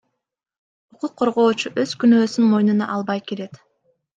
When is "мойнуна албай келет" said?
2.55-3.63